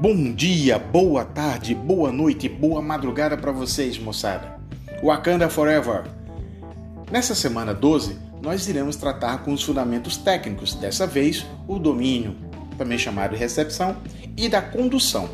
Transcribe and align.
Bom 0.00 0.32
dia, 0.32 0.78
boa 0.78 1.24
tarde, 1.24 1.74
boa 1.74 2.12
noite, 2.12 2.48
boa 2.48 2.80
madrugada 2.80 3.36
para 3.36 3.50
vocês, 3.50 3.98
moçada. 3.98 4.56
Wakanda 5.02 5.48
Forever. 5.48 6.04
Nessa 7.10 7.34
semana 7.34 7.74
12, 7.74 8.16
nós 8.40 8.68
iremos 8.68 8.94
tratar 8.94 9.38
com 9.38 9.52
os 9.52 9.60
fundamentos 9.60 10.16
técnicos, 10.16 10.74
dessa 10.74 11.04
vez 11.04 11.44
o 11.66 11.80
domínio, 11.80 12.36
também 12.78 12.96
chamado 12.96 13.32
de 13.32 13.38
recepção, 13.38 13.96
e 14.36 14.48
da 14.48 14.62
condução. 14.62 15.28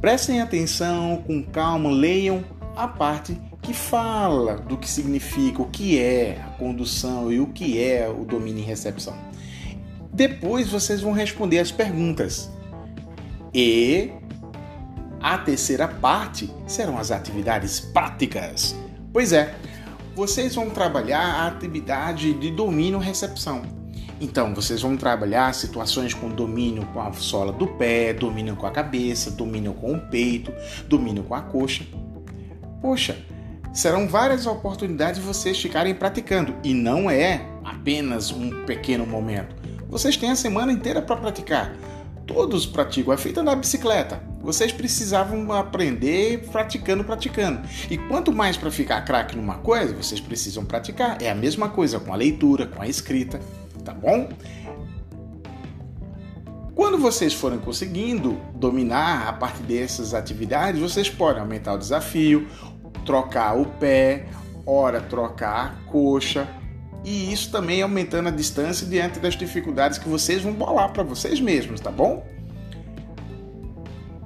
Prestem 0.00 0.40
atenção, 0.40 1.22
com 1.24 1.44
calma, 1.44 1.90
leiam 1.92 2.42
a 2.74 2.88
parte 2.88 3.40
que 3.62 3.72
fala 3.72 4.56
do 4.56 4.76
que 4.76 4.90
significa, 4.90 5.62
o 5.62 5.70
que 5.70 5.96
é 5.96 6.42
a 6.44 6.50
condução 6.58 7.30
e 7.30 7.38
o 7.38 7.46
que 7.46 7.80
é 7.80 8.08
o 8.08 8.24
domínio 8.24 8.64
e 8.64 8.66
recepção. 8.66 9.14
Depois 10.12 10.68
vocês 10.68 11.00
vão 11.00 11.12
responder 11.12 11.60
as 11.60 11.70
perguntas. 11.70 12.50
E 13.52 14.12
a 15.20 15.38
terceira 15.38 15.86
parte 15.86 16.50
serão 16.66 16.98
as 16.98 17.10
atividades 17.10 17.80
práticas. 17.80 18.74
Pois 19.12 19.32
é, 19.32 19.54
vocês 20.14 20.54
vão 20.54 20.70
trabalhar 20.70 21.20
a 21.20 21.46
atividade 21.48 22.32
de 22.34 22.50
domínio 22.50 22.98
recepção. 22.98 23.62
Então, 24.20 24.54
vocês 24.54 24.82
vão 24.82 24.96
trabalhar 24.96 25.54
situações 25.54 26.12
com 26.12 26.28
domínio 26.28 26.84
com 26.92 27.00
a 27.00 27.10
sola 27.14 27.52
do 27.52 27.66
pé, 27.66 28.12
domínio 28.12 28.54
com 28.54 28.66
a 28.66 28.70
cabeça, 28.70 29.30
domínio 29.30 29.72
com 29.72 29.94
o 29.94 30.00
peito, 30.00 30.52
domínio 30.86 31.22
com 31.22 31.34
a 31.34 31.40
coxa. 31.40 31.86
Poxa, 32.82 33.16
serão 33.72 34.06
várias 34.06 34.46
oportunidades 34.46 35.20
de 35.20 35.26
vocês 35.26 35.58
ficarem 35.58 35.94
praticando 35.94 36.54
e 36.62 36.74
não 36.74 37.10
é 37.10 37.46
apenas 37.64 38.30
um 38.30 38.64
pequeno 38.66 39.06
momento. 39.06 39.56
Vocês 39.88 40.16
têm 40.16 40.30
a 40.30 40.36
semana 40.36 40.70
inteira 40.70 41.00
para 41.00 41.16
praticar. 41.16 41.74
Todos 42.32 42.64
praticam, 42.64 43.12
é 43.12 43.16
feita 43.16 43.42
na 43.42 43.56
bicicleta. 43.56 44.22
Vocês 44.40 44.70
precisavam 44.70 45.50
aprender 45.52 46.48
praticando, 46.52 47.02
praticando. 47.02 47.68
E 47.90 47.98
quanto 47.98 48.32
mais 48.32 48.56
para 48.56 48.70
ficar 48.70 49.04
craque 49.04 49.36
numa 49.36 49.56
coisa, 49.58 49.92
vocês 49.92 50.20
precisam 50.20 50.64
praticar. 50.64 51.20
É 51.20 51.28
a 51.28 51.34
mesma 51.34 51.68
coisa 51.68 51.98
com 51.98 52.12
a 52.12 52.16
leitura, 52.16 52.66
com 52.66 52.80
a 52.80 52.86
escrita, 52.86 53.40
tá 53.84 53.92
bom? 53.92 54.28
Quando 56.72 56.98
vocês 56.98 57.34
forem 57.34 57.58
conseguindo 57.58 58.40
dominar 58.54 59.26
a 59.26 59.32
parte 59.32 59.60
dessas 59.64 60.14
atividades, 60.14 60.80
vocês 60.80 61.10
podem 61.10 61.42
aumentar 61.42 61.74
o 61.74 61.78
desafio, 61.78 62.46
trocar 63.04 63.58
o 63.58 63.66
pé, 63.66 64.28
ora 64.64 65.00
trocar 65.00 65.66
a 65.66 65.90
coxa, 65.90 66.48
e 67.04 67.32
isso 67.32 67.50
também 67.50 67.82
aumentando 67.82 68.28
a 68.28 68.32
distância 68.32 68.86
diante 68.86 69.18
das 69.18 69.34
dificuldades 69.34 69.98
que 69.98 70.08
vocês 70.08 70.42
vão 70.42 70.52
bolar 70.52 70.92
para 70.92 71.02
vocês 71.02 71.40
mesmos, 71.40 71.80
tá 71.80 71.90
bom? 71.90 72.26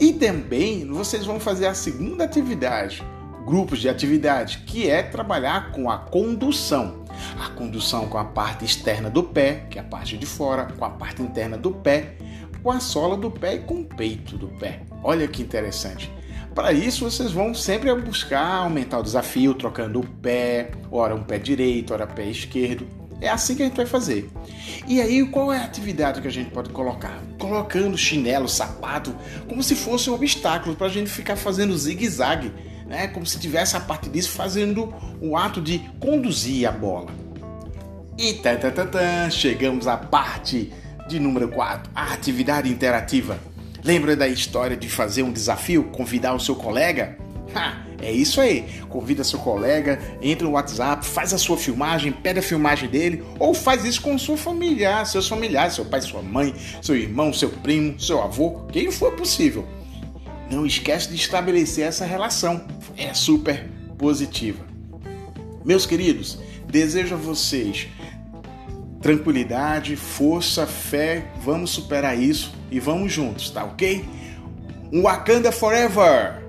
E 0.00 0.12
também 0.12 0.86
vocês 0.86 1.26
vão 1.26 1.38
fazer 1.38 1.66
a 1.66 1.74
segunda 1.74 2.24
atividade, 2.24 3.02
grupos 3.44 3.78
de 3.78 3.88
atividade, 3.88 4.58
que 4.66 4.88
é 4.88 5.02
trabalhar 5.02 5.70
com 5.72 5.90
a 5.90 5.98
condução. 5.98 7.04
A 7.38 7.50
condução 7.50 8.08
com 8.08 8.18
a 8.18 8.24
parte 8.24 8.64
externa 8.64 9.10
do 9.10 9.22
pé, 9.22 9.66
que 9.70 9.78
é 9.78 9.82
a 9.82 9.84
parte 9.84 10.16
de 10.16 10.26
fora, 10.26 10.66
com 10.76 10.84
a 10.84 10.90
parte 10.90 11.22
interna 11.22 11.58
do 11.58 11.70
pé, 11.70 12.16
com 12.62 12.70
a 12.70 12.80
sola 12.80 13.16
do 13.16 13.30
pé 13.30 13.56
e 13.56 13.58
com 13.60 13.80
o 13.80 13.84
peito 13.84 14.38
do 14.38 14.48
pé. 14.48 14.80
Olha 15.04 15.28
que 15.28 15.42
interessante. 15.42 16.10
Para 16.54 16.72
isso, 16.72 17.10
vocês 17.10 17.32
vão 17.32 17.54
sempre 17.54 17.94
buscar 17.94 18.56
aumentar 18.56 18.98
o 18.98 19.02
desafio, 19.02 19.54
trocando 19.54 20.00
o 20.00 20.06
pé, 20.06 20.72
ora 20.90 21.14
um 21.14 21.22
pé 21.22 21.38
direito, 21.38 21.94
ora 21.94 22.06
pé 22.06 22.26
esquerdo. 22.26 22.86
É 23.22 23.28
assim 23.28 23.54
que 23.54 23.62
a 23.62 23.66
gente 23.66 23.76
vai 23.76 23.86
fazer. 23.86 24.28
E 24.86 25.00
aí, 25.00 25.24
qual 25.26 25.52
é 25.52 25.58
a 25.58 25.64
atividade 25.64 26.20
que 26.20 26.28
a 26.28 26.30
gente 26.30 26.50
pode 26.50 26.70
colocar? 26.70 27.22
Colocando 27.38 27.96
chinelo, 27.96 28.48
sapato, 28.48 29.14
como 29.48 29.62
se 29.62 29.74
fosse 29.74 30.10
um 30.10 30.14
obstáculo 30.14 30.74
para 30.74 30.88
a 30.88 30.90
gente 30.90 31.08
ficar 31.08 31.36
fazendo 31.36 31.76
zigue-zague, 31.76 32.52
né? 32.86 33.06
como 33.08 33.24
se 33.24 33.38
tivesse 33.38 33.76
a 33.76 33.80
parte 33.80 34.10
disso 34.10 34.30
fazendo 34.30 34.92
o 35.20 35.36
ato 35.36 35.60
de 35.60 35.78
conduzir 36.00 36.68
a 36.68 36.72
bola. 36.72 37.10
E 38.18 38.34
tá, 38.34 38.56
tá, 38.56 38.70
tá, 38.70 38.86
tá, 38.86 39.30
chegamos 39.30 39.86
à 39.86 39.96
parte 39.96 40.72
de 41.08 41.18
número 41.18 41.48
4, 41.48 41.90
a 41.94 42.12
atividade 42.12 42.68
interativa. 42.68 43.38
Lembra 43.84 44.14
da 44.14 44.28
história 44.28 44.76
de 44.76 44.88
fazer 44.88 45.24
um 45.24 45.32
desafio, 45.32 45.84
convidar 45.84 46.34
o 46.34 46.40
seu 46.40 46.54
colega? 46.54 47.18
Ha, 47.52 47.84
é 48.00 48.12
isso 48.12 48.40
aí. 48.40 48.64
Convida 48.88 49.24
seu 49.24 49.40
colega, 49.40 49.98
entra 50.22 50.46
no 50.46 50.52
WhatsApp, 50.52 51.04
faz 51.04 51.34
a 51.34 51.38
sua 51.38 51.56
filmagem, 51.56 52.12
pede 52.12 52.38
a 52.38 52.42
filmagem 52.42 52.88
dele, 52.88 53.24
ou 53.40 53.52
faz 53.52 53.84
isso 53.84 54.00
com 54.00 54.16
sua 54.16 54.36
família, 54.36 55.04
seus 55.04 55.28
familiares, 55.28 55.74
seu 55.74 55.84
pai, 55.84 56.00
sua 56.00 56.22
mãe, 56.22 56.54
seu 56.80 56.96
irmão, 56.96 57.32
seu 57.32 57.50
primo, 57.50 57.98
seu 57.98 58.22
avô, 58.22 58.60
quem 58.72 58.90
for 58.90 59.12
possível. 59.12 59.66
Não 60.48 60.64
esquece 60.64 61.08
de 61.08 61.16
estabelecer 61.16 61.84
essa 61.84 62.04
relação. 62.04 62.64
É 62.96 63.12
super 63.14 63.68
positiva. 63.98 64.64
Meus 65.64 65.86
queridos, 65.86 66.38
desejo 66.68 67.14
a 67.14 67.18
vocês 67.18 67.88
tranquilidade, 69.02 69.96
força, 69.96 70.66
fé, 70.66 71.26
vamos 71.42 71.70
superar 71.70 72.16
isso 72.16 72.54
e 72.70 72.78
vamos 72.78 73.12
juntos, 73.12 73.50
tá 73.50 73.64
ok? 73.64 74.04
Wakanda 75.02 75.50
Forever! 75.50 76.41